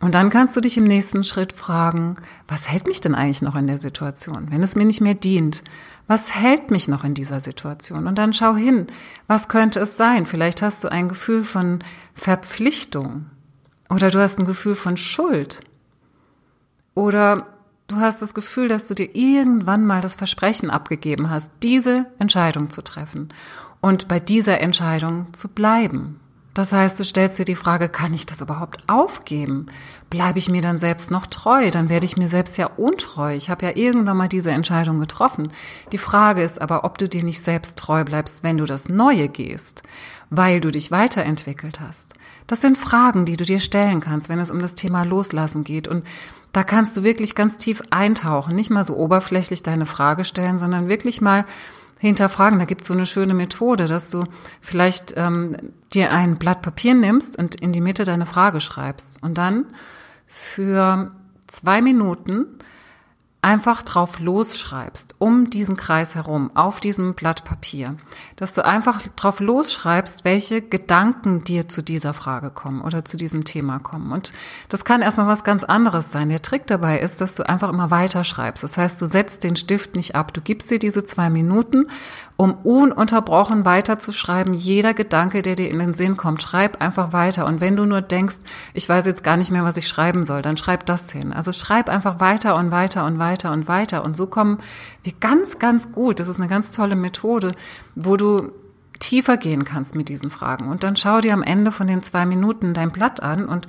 Und 0.00 0.14
dann 0.14 0.30
kannst 0.30 0.54
du 0.54 0.60
dich 0.60 0.76
im 0.76 0.84
nächsten 0.84 1.24
Schritt 1.24 1.52
fragen, 1.52 2.16
was 2.46 2.68
hält 2.68 2.86
mich 2.86 3.00
denn 3.00 3.14
eigentlich 3.14 3.42
noch 3.42 3.56
in 3.56 3.66
der 3.66 3.78
Situation? 3.78 4.48
Wenn 4.50 4.62
es 4.62 4.76
mir 4.76 4.84
nicht 4.84 5.00
mehr 5.00 5.14
dient, 5.14 5.64
was 6.06 6.34
hält 6.34 6.70
mich 6.70 6.88
noch 6.88 7.04
in 7.04 7.14
dieser 7.14 7.40
Situation? 7.40 8.06
Und 8.06 8.16
dann 8.16 8.32
schau 8.32 8.54
hin, 8.54 8.86
was 9.26 9.48
könnte 9.48 9.80
es 9.80 9.96
sein? 9.96 10.26
Vielleicht 10.26 10.62
hast 10.62 10.84
du 10.84 10.88
ein 10.88 11.08
Gefühl 11.08 11.44
von 11.44 11.78
Verpflichtung 12.14 13.26
oder 13.88 14.10
du 14.10 14.20
hast 14.20 14.38
ein 14.38 14.46
Gefühl 14.46 14.74
von 14.74 14.96
Schuld 14.96 15.62
oder 16.94 17.46
du 17.88 17.96
hast 17.96 18.22
das 18.22 18.34
Gefühl, 18.34 18.68
dass 18.68 18.86
du 18.86 18.94
dir 18.94 19.14
irgendwann 19.14 19.86
mal 19.86 20.00
das 20.00 20.14
Versprechen 20.14 20.70
abgegeben 20.70 21.30
hast, 21.30 21.50
diese 21.62 22.06
Entscheidung 22.18 22.70
zu 22.70 22.82
treffen 22.82 23.28
und 23.80 24.08
bei 24.08 24.20
dieser 24.20 24.60
Entscheidung 24.60 25.32
zu 25.32 25.48
bleiben. 25.48 26.20
Das 26.54 26.72
heißt, 26.72 26.98
du 27.00 27.04
stellst 27.04 27.38
dir 27.40 27.44
die 27.44 27.56
Frage, 27.56 27.88
kann 27.88 28.14
ich 28.14 28.26
das 28.26 28.40
überhaupt 28.40 28.84
aufgeben? 28.88 29.66
Bleibe 30.08 30.38
ich 30.38 30.48
mir 30.48 30.62
dann 30.62 30.78
selbst 30.78 31.10
noch 31.10 31.26
treu? 31.26 31.72
Dann 31.72 31.88
werde 31.88 32.06
ich 32.06 32.16
mir 32.16 32.28
selbst 32.28 32.56
ja 32.56 32.66
untreu. 32.66 33.34
Ich 33.34 33.50
habe 33.50 33.66
ja 33.66 33.72
irgendwann 33.74 34.16
mal 34.16 34.28
diese 34.28 34.52
Entscheidung 34.52 35.00
getroffen. 35.00 35.48
Die 35.90 35.98
Frage 35.98 36.42
ist 36.42 36.62
aber, 36.62 36.84
ob 36.84 36.96
du 36.96 37.08
dir 37.08 37.24
nicht 37.24 37.42
selbst 37.42 37.76
treu 37.76 38.04
bleibst, 38.04 38.44
wenn 38.44 38.56
du 38.56 38.66
das 38.66 38.88
Neue 38.88 39.28
gehst, 39.28 39.82
weil 40.30 40.60
du 40.60 40.70
dich 40.70 40.92
weiterentwickelt 40.92 41.80
hast. 41.80 42.14
Das 42.46 42.60
sind 42.60 42.78
Fragen, 42.78 43.24
die 43.24 43.36
du 43.36 43.44
dir 43.44 43.58
stellen 43.58 43.98
kannst, 43.98 44.28
wenn 44.28 44.38
es 44.38 44.52
um 44.52 44.60
das 44.60 44.76
Thema 44.76 45.02
Loslassen 45.02 45.64
geht. 45.64 45.88
Und 45.88 46.04
da 46.52 46.62
kannst 46.62 46.96
du 46.96 47.02
wirklich 47.02 47.34
ganz 47.34 47.56
tief 47.56 47.82
eintauchen, 47.90 48.54
nicht 48.54 48.70
mal 48.70 48.84
so 48.84 48.96
oberflächlich 48.96 49.64
deine 49.64 49.86
Frage 49.86 50.22
stellen, 50.22 50.58
sondern 50.60 50.88
wirklich 50.88 51.20
mal 51.20 51.46
hinterfragen. 52.06 52.58
Da 52.58 52.64
gibt 52.64 52.82
es 52.82 52.88
so 52.88 52.94
eine 52.94 53.06
schöne 53.06 53.34
Methode, 53.34 53.86
dass 53.86 54.10
du 54.10 54.26
vielleicht 54.60 55.14
ähm, 55.16 55.56
dir 55.92 56.10
ein 56.12 56.36
Blatt 56.36 56.62
Papier 56.62 56.94
nimmst 56.94 57.38
und 57.38 57.54
in 57.54 57.72
die 57.72 57.80
Mitte 57.80 58.04
deine 58.04 58.26
Frage 58.26 58.60
schreibst 58.60 59.22
und 59.22 59.38
dann 59.38 59.66
für 60.26 61.12
zwei 61.46 61.82
Minuten 61.82 62.58
einfach 63.44 63.82
drauf 63.82 64.20
losschreibst, 64.20 65.16
um 65.18 65.50
diesen 65.50 65.76
Kreis 65.76 66.14
herum, 66.14 66.50
auf 66.54 66.80
diesem 66.80 67.12
Blatt 67.12 67.44
Papier, 67.44 67.96
dass 68.36 68.52
du 68.52 68.64
einfach 68.64 69.02
drauf 69.16 69.38
losschreibst, 69.38 70.24
welche 70.24 70.62
Gedanken 70.62 71.44
dir 71.44 71.68
zu 71.68 71.82
dieser 71.82 72.14
Frage 72.14 72.50
kommen 72.50 72.80
oder 72.80 73.04
zu 73.04 73.18
diesem 73.18 73.44
Thema 73.44 73.80
kommen. 73.80 74.12
Und 74.12 74.32
das 74.70 74.86
kann 74.86 75.02
erstmal 75.02 75.26
was 75.26 75.44
ganz 75.44 75.62
anderes 75.62 76.10
sein. 76.10 76.30
Der 76.30 76.40
Trick 76.40 76.66
dabei 76.66 76.98
ist, 76.98 77.20
dass 77.20 77.34
du 77.34 77.46
einfach 77.46 77.68
immer 77.68 77.90
weiter 77.90 78.24
schreibst. 78.24 78.64
Das 78.64 78.78
heißt, 78.78 79.00
du 79.02 79.04
setzt 79.04 79.44
den 79.44 79.56
Stift 79.56 79.94
nicht 79.94 80.14
ab. 80.14 80.32
Du 80.32 80.40
gibst 80.40 80.70
dir 80.70 80.78
diese 80.78 81.04
zwei 81.04 81.28
Minuten 81.28 81.88
um 82.36 82.54
ununterbrochen 82.64 83.64
weiterzuschreiben. 83.64 84.54
Jeder 84.54 84.92
Gedanke, 84.92 85.42
der 85.42 85.54
dir 85.54 85.70
in 85.70 85.78
den 85.78 85.94
Sinn 85.94 86.16
kommt, 86.16 86.42
schreib 86.42 86.80
einfach 86.80 87.12
weiter. 87.12 87.46
Und 87.46 87.60
wenn 87.60 87.76
du 87.76 87.84
nur 87.84 88.00
denkst, 88.00 88.36
ich 88.72 88.88
weiß 88.88 89.06
jetzt 89.06 89.22
gar 89.22 89.36
nicht 89.36 89.52
mehr, 89.52 89.64
was 89.64 89.76
ich 89.76 89.86
schreiben 89.86 90.26
soll, 90.26 90.42
dann 90.42 90.56
schreib 90.56 90.84
das 90.86 91.12
hin. 91.12 91.32
Also 91.32 91.52
schreib 91.52 91.88
einfach 91.88 92.18
weiter 92.18 92.56
und 92.56 92.72
weiter 92.72 93.04
und 93.04 93.18
weiter 93.34 93.52
und 93.52 93.66
weiter. 93.66 94.04
Und 94.04 94.16
so 94.16 94.26
kommen 94.26 94.58
wir 95.02 95.12
ganz, 95.18 95.58
ganz 95.58 95.90
gut. 95.90 96.20
Das 96.20 96.28
ist 96.28 96.38
eine 96.38 96.48
ganz 96.48 96.70
tolle 96.70 96.94
Methode, 96.94 97.54
wo 97.96 98.16
du 98.16 98.52
tiefer 99.00 99.36
gehen 99.36 99.64
kannst 99.64 99.96
mit 99.96 100.08
diesen 100.08 100.30
Fragen. 100.30 100.68
Und 100.68 100.84
dann 100.84 100.94
schau 100.94 101.20
dir 101.20 101.34
am 101.34 101.42
Ende 101.42 101.72
von 101.72 101.88
den 101.88 102.02
zwei 102.02 102.26
Minuten 102.26 102.74
dein 102.74 102.92
Blatt 102.92 103.22
an 103.22 103.48
und 103.48 103.66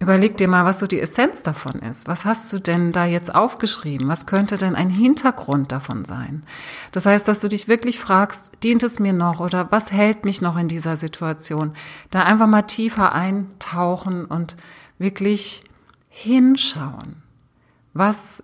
Überleg 0.00 0.36
dir 0.36 0.48
mal, 0.48 0.64
was 0.64 0.80
so 0.80 0.86
die 0.86 1.00
Essenz 1.00 1.42
davon 1.42 1.74
ist. 1.74 2.08
Was 2.08 2.24
hast 2.24 2.52
du 2.52 2.58
denn 2.58 2.90
da 2.90 3.06
jetzt 3.06 3.34
aufgeschrieben? 3.34 4.08
Was 4.08 4.26
könnte 4.26 4.58
denn 4.58 4.74
ein 4.74 4.90
Hintergrund 4.90 5.72
davon 5.72 6.04
sein? 6.04 6.42
Das 6.90 7.06
heißt, 7.06 7.26
dass 7.26 7.38
du 7.38 7.48
dich 7.48 7.68
wirklich 7.68 8.00
fragst, 8.00 8.62
dient 8.64 8.82
es 8.82 8.98
mir 8.98 9.12
noch 9.14 9.40
oder 9.40 9.70
was 9.70 9.92
hält 9.92 10.24
mich 10.24 10.42
noch 10.42 10.58
in 10.58 10.68
dieser 10.68 10.96
Situation? 10.98 11.74
Da 12.10 12.24
einfach 12.24 12.48
mal 12.48 12.62
tiefer 12.62 13.14
eintauchen 13.14 14.26
und 14.26 14.56
wirklich 14.98 15.64
hinschauen, 16.08 17.22
was 17.92 18.42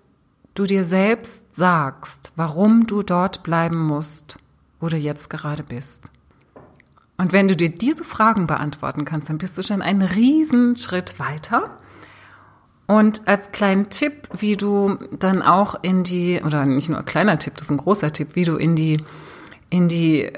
du 0.61 0.67
dir 0.67 0.85
selbst 0.85 1.57
sagst, 1.57 2.33
warum 2.37 2.87
du 2.87 3.02
dort 3.02 3.43
bleiben 3.43 3.79
musst, 3.79 4.38
wo 4.79 4.88
du 4.88 4.99
jetzt 4.99 5.31
gerade 5.31 5.62
bist. 5.62 6.11
Und 7.17 7.33
wenn 7.33 7.49
du 7.49 7.57
dir 7.57 7.71
diese 7.71 8.05
Fragen 8.05 8.47
beantworten 8.47 9.07
kannst, 9.07 9.31
dann 9.31 9.38
bist 9.38 9.57
du 9.57 9.62
schon 9.62 9.81
einen 9.81 10.02
riesen 10.02 10.76
Schritt 10.76 11.19
weiter. 11.19 11.71
Und 12.87 13.26
als 13.26 13.52
kleinen 13.52 13.88
Tipp, 13.88 14.29
wie 14.37 14.57
du 14.57 14.99
dann 15.19 15.40
auch 15.40 15.83
in 15.83 16.05
die, 16.05 16.43
oder 16.45 16.67
nicht 16.67 16.90
nur 16.90 16.99
ein 16.99 17.07
kleiner 17.07 17.38
Tipp, 17.38 17.55
das 17.55 17.67
ist 17.67 17.71
ein 17.71 17.79
großer 17.79 18.12
Tipp, 18.12 18.35
wie 18.35 18.45
du 18.45 18.57
in 18.57 18.76
die, 18.76 19.02
in 19.71 19.88
die, 19.88 20.31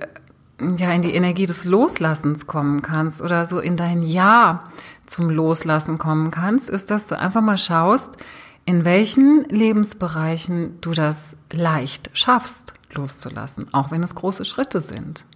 ja, 0.77 0.93
in 0.93 1.03
die 1.03 1.15
Energie 1.15 1.47
des 1.47 1.65
Loslassens 1.65 2.47
kommen 2.47 2.83
kannst 2.83 3.23
oder 3.23 3.47
so 3.47 3.59
in 3.59 3.77
dein 3.77 4.05
Ja 4.05 4.71
zum 5.05 5.31
Loslassen 5.31 5.99
kommen 5.99 6.31
kannst, 6.31 6.69
ist, 6.69 6.93
dass 6.93 7.09
du 7.09 7.19
einfach 7.19 7.41
mal 7.41 7.59
schaust, 7.59 8.19
in 8.65 8.85
welchen 8.85 9.45
Lebensbereichen 9.49 10.81
du 10.81 10.93
das 10.93 11.37
leicht 11.53 12.11
schaffst, 12.13 12.73
loszulassen, 12.93 13.73
auch 13.73 13.91
wenn 13.91 14.03
es 14.03 14.15
große 14.15 14.45
Schritte 14.45 14.81
sind. 14.81 15.27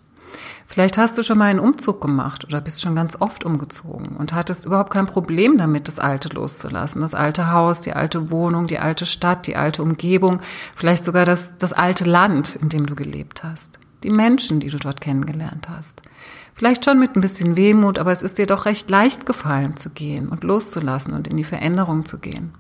Vielleicht 0.65 0.99
hast 0.99 1.17
du 1.17 1.23
schon 1.23 1.39
mal 1.39 1.47
einen 1.47 1.61
Umzug 1.61 2.01
gemacht 2.01 2.45
oder 2.45 2.61
bist 2.61 2.83
schon 2.83 2.97
ganz 2.97 3.17
oft 3.21 3.45
umgezogen 3.45 4.17
und 4.17 4.35
hattest 4.35 4.67
überhaupt 4.67 4.93
kein 4.93 5.07
Problem 5.07 5.59
damit, 5.59 5.89
das 5.89 5.99
Alte 5.99 6.29
loszulassen. 6.29 7.01
Das 7.01 7.15
alte 7.15 7.53
Haus, 7.53 7.81
die 7.81 7.93
alte 7.93 8.31
Wohnung, 8.31 8.67
die 8.67 8.79
alte 8.79 9.07
Stadt, 9.07 9.47
die 9.47 9.57
alte 9.57 9.83
Umgebung, 9.83 10.43
vielleicht 10.75 11.05
sogar 11.05 11.25
das, 11.25 11.57
das 11.59 11.73
alte 11.73 12.05
Land, 12.05 12.57
in 12.57 12.69
dem 12.69 12.87
du 12.87 12.95
gelebt 12.95 13.45
hast. 13.45 13.79
Die 14.03 14.11
Menschen, 14.11 14.61
die 14.61 14.69
du 14.69 14.79
dort 14.79 15.01
kennengelernt 15.01 15.69
hast. 15.69 16.03
Vielleicht 16.53 16.85
schon 16.85 16.99
mit 16.99 17.17
ein 17.17 17.21
bisschen 17.21 17.57
Wehmut, 17.57 17.99
aber 17.99 18.13
es 18.13 18.23
ist 18.23 18.39
dir 18.39 18.47
doch 18.47 18.67
recht 18.67 18.91
leicht 18.91 19.27
gefallen 19.27 19.77
zu 19.77 19.91
gehen 19.91 20.29
und 20.29 20.43
loszulassen 20.43 21.15
und 21.15 21.29
in 21.29 21.37
die 21.37 21.45
Veränderung 21.45 22.05
zu 22.05 22.19
gehen. 22.19 22.53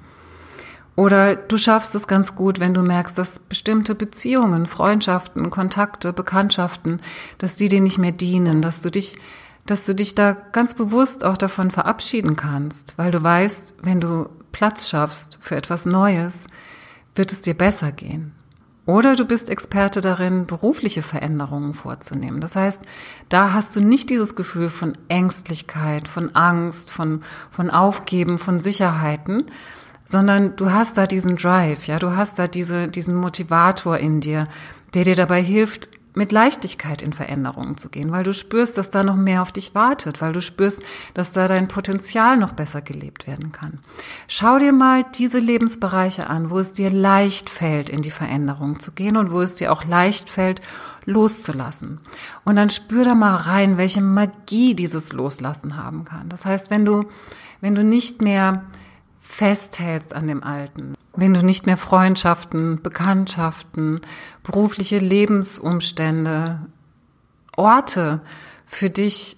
Oder 0.96 1.36
du 1.36 1.58
schaffst 1.58 1.94
es 1.94 2.08
ganz 2.08 2.34
gut, 2.34 2.58
wenn 2.58 2.72
du 2.72 2.82
merkst, 2.82 3.16
dass 3.18 3.38
bestimmte 3.38 3.94
Beziehungen, 3.94 4.66
Freundschaften, 4.66 5.50
Kontakte, 5.50 6.14
Bekanntschaften, 6.14 7.00
dass 7.36 7.54
die 7.54 7.68
dir 7.68 7.82
nicht 7.82 7.98
mehr 7.98 8.12
dienen, 8.12 8.62
dass 8.62 8.80
du 8.80 8.90
dich, 8.90 9.18
dass 9.66 9.84
du 9.84 9.94
dich 9.94 10.14
da 10.14 10.32
ganz 10.32 10.74
bewusst 10.74 11.22
auch 11.22 11.36
davon 11.36 11.70
verabschieden 11.70 12.34
kannst, 12.34 12.94
weil 12.96 13.10
du 13.10 13.22
weißt, 13.22 13.76
wenn 13.82 14.00
du 14.00 14.30
Platz 14.52 14.88
schaffst 14.88 15.36
für 15.40 15.54
etwas 15.54 15.84
Neues, 15.84 16.48
wird 17.14 17.30
es 17.30 17.42
dir 17.42 17.54
besser 17.54 17.92
gehen. 17.92 18.32
Oder 18.86 19.16
du 19.16 19.24
bist 19.24 19.50
Experte 19.50 20.00
darin, 20.00 20.46
berufliche 20.46 21.02
Veränderungen 21.02 21.74
vorzunehmen. 21.74 22.40
Das 22.40 22.54
heißt, 22.54 22.82
da 23.28 23.52
hast 23.52 23.74
du 23.74 23.80
nicht 23.80 24.10
dieses 24.10 24.36
Gefühl 24.36 24.68
von 24.68 24.92
Ängstlichkeit, 25.08 26.06
von 26.06 26.36
Angst, 26.36 26.92
von, 26.92 27.22
von 27.50 27.68
Aufgeben, 27.68 28.38
von 28.38 28.60
Sicherheiten, 28.60 29.46
sondern 30.06 30.56
du 30.56 30.72
hast 30.72 30.96
da 30.96 31.06
diesen 31.06 31.36
Drive, 31.36 31.86
ja, 31.86 31.98
du 31.98 32.16
hast 32.16 32.38
da 32.38 32.46
diese, 32.46 32.88
diesen 32.88 33.16
Motivator 33.16 33.98
in 33.98 34.22
dir, 34.22 34.48
der 34.94 35.04
dir 35.04 35.16
dabei 35.16 35.42
hilft, 35.42 35.90
mit 36.16 36.32
Leichtigkeit 36.32 37.02
in 37.02 37.12
Veränderungen 37.12 37.76
zu 37.76 37.90
gehen, 37.90 38.10
weil 38.10 38.24
du 38.24 38.32
spürst, 38.32 38.78
dass 38.78 38.88
da 38.88 39.02
noch 39.02 39.16
mehr 39.16 39.42
auf 39.42 39.52
dich 39.52 39.74
wartet, 39.74 40.22
weil 40.22 40.32
du 40.32 40.40
spürst, 40.40 40.82
dass 41.12 41.32
da 41.32 41.46
dein 41.46 41.68
Potenzial 41.68 42.38
noch 42.38 42.54
besser 42.54 42.80
gelebt 42.80 43.26
werden 43.26 43.52
kann. 43.52 43.80
Schau 44.26 44.58
dir 44.58 44.72
mal 44.72 45.04
diese 45.18 45.38
Lebensbereiche 45.38 46.30
an, 46.30 46.48
wo 46.48 46.58
es 46.58 46.72
dir 46.72 46.90
leicht 46.90 47.50
fällt, 47.50 47.90
in 47.90 48.00
die 48.00 48.10
Veränderung 48.10 48.80
zu 48.80 48.92
gehen 48.92 49.18
und 49.18 49.30
wo 49.30 49.42
es 49.42 49.56
dir 49.56 49.70
auch 49.70 49.84
leicht 49.84 50.30
fällt, 50.30 50.62
loszulassen. 51.04 52.00
Und 52.44 52.56
dann 52.56 52.70
spür 52.70 53.04
da 53.04 53.14
mal 53.14 53.36
rein, 53.36 53.76
welche 53.76 54.00
Magie 54.00 54.74
dieses 54.74 55.12
Loslassen 55.12 55.76
haben 55.76 56.06
kann. 56.06 56.30
Das 56.30 56.46
heißt, 56.46 56.70
wenn 56.70 56.86
du, 56.86 57.04
wenn 57.60 57.74
du 57.74 57.84
nicht 57.84 58.22
mehr 58.22 58.64
festhältst 59.26 60.14
an 60.14 60.28
dem 60.28 60.42
Alten, 60.42 60.94
wenn 61.14 61.34
du 61.34 61.44
nicht 61.44 61.66
mehr 61.66 61.76
Freundschaften, 61.76 62.80
Bekanntschaften, 62.80 64.00
berufliche 64.42 64.98
Lebensumstände, 64.98 66.60
Orte 67.56 68.20
für 68.66 68.88
dich 68.88 69.36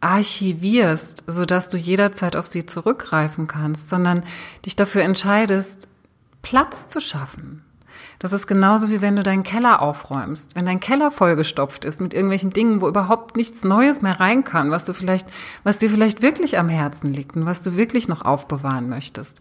archivierst, 0.00 1.24
so 1.26 1.44
dass 1.44 1.68
du 1.68 1.76
jederzeit 1.76 2.36
auf 2.36 2.46
sie 2.46 2.66
zurückgreifen 2.66 3.46
kannst, 3.46 3.88
sondern 3.88 4.24
dich 4.66 4.76
dafür 4.76 5.02
entscheidest, 5.02 5.88
Platz 6.42 6.86
zu 6.86 7.00
schaffen, 7.00 7.62
das 8.20 8.34
ist 8.34 8.46
genauso 8.46 8.90
wie 8.90 9.00
wenn 9.00 9.16
du 9.16 9.22
deinen 9.22 9.42
Keller 9.42 9.80
aufräumst. 9.80 10.54
Wenn 10.54 10.66
dein 10.66 10.78
Keller 10.78 11.10
vollgestopft 11.10 11.86
ist 11.86 12.02
mit 12.02 12.12
irgendwelchen 12.12 12.50
Dingen, 12.50 12.82
wo 12.82 12.86
überhaupt 12.86 13.34
nichts 13.34 13.64
Neues 13.64 14.02
mehr 14.02 14.20
rein 14.20 14.44
kann, 14.44 14.70
was 14.70 14.84
du 14.84 14.92
vielleicht, 14.92 15.26
was 15.64 15.78
dir 15.78 15.88
vielleicht 15.88 16.20
wirklich 16.20 16.58
am 16.58 16.68
Herzen 16.68 17.14
liegt 17.14 17.34
und 17.34 17.46
was 17.46 17.62
du 17.62 17.76
wirklich 17.76 18.08
noch 18.08 18.22
aufbewahren 18.22 18.90
möchtest, 18.90 19.40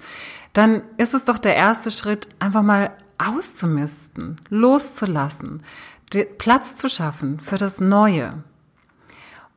dann 0.53 0.81
ist 0.95 1.13
es 1.13 1.25
doch 1.25 1.39
der 1.39 1.57
erste 1.57 1.91
Schritt, 1.91 2.29
einfach 2.39 2.63
mal 2.63 2.91
auszumisten, 3.17 4.37
loszulassen, 4.49 5.61
Platz 6.37 6.77
zu 6.77 6.87
schaffen 6.87 7.41
für 7.41 7.57
das 7.57 7.81
Neue. 7.81 8.41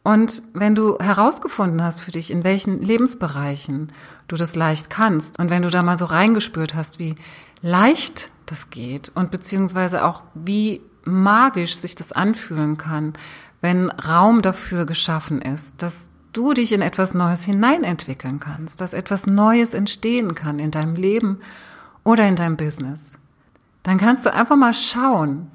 Und 0.02 0.42
wenn 0.52 0.74
du 0.74 0.98
herausgefunden 0.98 1.80
hast 1.80 2.00
für 2.00 2.10
dich, 2.10 2.32
in 2.32 2.42
welchen 2.42 2.82
Lebensbereichen 2.82 3.92
du 4.26 4.34
das 4.34 4.56
leicht 4.56 4.90
kannst 4.90 5.38
und 5.38 5.48
wenn 5.48 5.62
du 5.62 5.70
da 5.70 5.84
mal 5.84 5.96
so 5.96 6.06
reingespürt 6.06 6.74
hast, 6.74 6.98
wie 6.98 7.14
leicht 7.60 8.32
das 8.46 8.70
geht 8.70 9.10
und 9.14 9.30
beziehungsweise 9.30 10.04
auch 10.04 10.22
wie 10.34 10.80
magisch 11.04 11.76
sich 11.76 11.94
das 11.94 12.12
anfühlen 12.12 12.76
kann, 12.76 13.14
wenn 13.60 13.90
Raum 13.90 14.42
dafür 14.42 14.86
geschaffen 14.86 15.40
ist, 15.42 15.82
dass 15.82 16.08
du 16.32 16.52
dich 16.52 16.72
in 16.72 16.82
etwas 16.82 17.14
Neues 17.14 17.44
hineinentwickeln 17.44 18.40
kannst, 18.40 18.80
dass 18.80 18.94
etwas 18.94 19.26
Neues 19.26 19.74
entstehen 19.74 20.34
kann 20.34 20.58
in 20.58 20.70
deinem 20.70 20.94
Leben 20.94 21.40
oder 22.04 22.26
in 22.26 22.36
deinem 22.36 22.56
Business. 22.56 23.18
Dann 23.82 23.98
kannst 23.98 24.24
du 24.24 24.32
einfach 24.32 24.56
mal 24.56 24.74
schauen, 24.74 25.50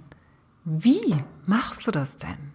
wie 0.63 1.15
machst 1.45 1.87
du 1.87 1.91
das 1.91 2.17
denn? 2.17 2.53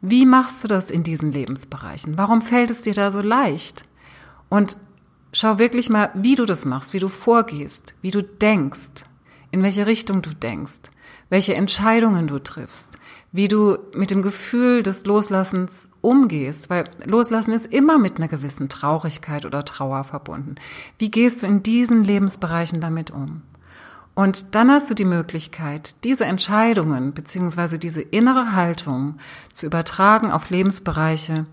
Wie 0.00 0.26
machst 0.26 0.62
du 0.62 0.68
das 0.68 0.90
in 0.90 1.02
diesen 1.02 1.32
Lebensbereichen? 1.32 2.16
Warum 2.16 2.42
fällt 2.42 2.70
es 2.70 2.82
dir 2.82 2.94
da 2.94 3.10
so 3.10 3.20
leicht? 3.20 3.84
Und 4.48 4.76
schau 5.32 5.58
wirklich 5.58 5.90
mal, 5.90 6.10
wie 6.14 6.36
du 6.36 6.44
das 6.44 6.64
machst, 6.64 6.92
wie 6.92 7.00
du 7.00 7.08
vorgehst, 7.08 7.94
wie 8.00 8.10
du 8.10 8.22
denkst, 8.22 9.04
in 9.50 9.62
welche 9.62 9.86
Richtung 9.86 10.22
du 10.22 10.30
denkst, 10.30 10.90
welche 11.30 11.54
Entscheidungen 11.54 12.26
du 12.26 12.38
triffst, 12.38 12.98
wie 13.32 13.48
du 13.48 13.78
mit 13.94 14.10
dem 14.10 14.22
Gefühl 14.22 14.82
des 14.82 15.04
Loslassens 15.04 15.90
umgehst, 16.00 16.70
weil 16.70 16.84
Loslassen 17.04 17.52
ist 17.52 17.66
immer 17.66 17.98
mit 17.98 18.16
einer 18.16 18.28
gewissen 18.28 18.68
Traurigkeit 18.68 19.44
oder 19.44 19.64
Trauer 19.64 20.04
verbunden. 20.04 20.54
Wie 20.98 21.10
gehst 21.10 21.42
du 21.42 21.46
in 21.46 21.62
diesen 21.62 22.04
Lebensbereichen 22.04 22.80
damit 22.80 23.10
um? 23.10 23.42
Und 24.14 24.56
dann 24.56 24.70
hast 24.70 24.90
du 24.90 24.94
die 24.94 25.04
Möglichkeit, 25.04 25.94
diese 26.02 26.24
Entscheidungen 26.24 27.14
beziehungsweise 27.14 27.78
diese 27.78 28.00
innere 28.00 28.52
Haltung 28.52 29.16
zu 29.52 29.66
übertragen 29.66 30.32
auf 30.32 30.50
Lebensbereiche, 30.50 31.46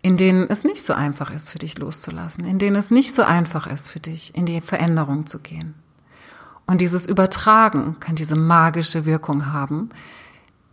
in 0.00 0.16
denen 0.16 0.48
es 0.48 0.64
nicht 0.64 0.86
so 0.86 0.94
einfach 0.94 1.30
ist 1.30 1.50
für 1.50 1.58
dich 1.58 1.76
loszulassen, 1.76 2.44
in 2.44 2.58
denen 2.58 2.76
es 2.76 2.90
nicht 2.90 3.14
so 3.14 3.22
einfach 3.22 3.66
ist 3.66 3.90
für 3.90 4.00
dich, 4.00 4.34
in 4.34 4.46
die 4.46 4.62
Veränderung 4.62 5.26
zu 5.26 5.40
gehen. 5.40 5.74
Und 6.68 6.82
dieses 6.82 7.06
Übertragen 7.06 7.98
kann 7.98 8.14
diese 8.14 8.36
magische 8.36 9.06
Wirkung 9.06 9.46
haben, 9.52 9.88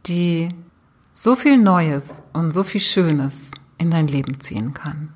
die 0.05 0.49
so 1.13 1.37
viel 1.37 1.57
Neues 1.57 2.21
und 2.33 2.51
so 2.51 2.65
viel 2.65 2.81
Schönes 2.81 3.51
in 3.77 3.91
dein 3.91 4.07
Leben 4.07 4.41
ziehen 4.41 4.73
kann. 4.73 5.13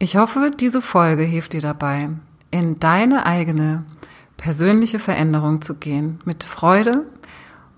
Ich 0.00 0.16
hoffe, 0.16 0.50
diese 0.58 0.82
Folge 0.82 1.22
hilft 1.22 1.52
dir 1.52 1.60
dabei, 1.60 2.10
in 2.50 2.80
deine 2.80 3.26
eigene 3.26 3.84
persönliche 4.36 4.98
Veränderung 4.98 5.62
zu 5.62 5.76
gehen, 5.76 6.18
mit 6.24 6.42
Freude 6.42 7.06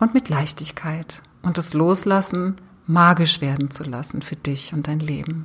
und 0.00 0.14
mit 0.14 0.30
Leichtigkeit 0.30 1.22
und 1.42 1.58
das 1.58 1.74
Loslassen 1.74 2.56
magisch 2.86 3.42
werden 3.42 3.70
zu 3.70 3.84
lassen 3.84 4.22
für 4.22 4.36
dich 4.36 4.72
und 4.72 4.88
dein 4.88 5.00
Leben. 5.00 5.44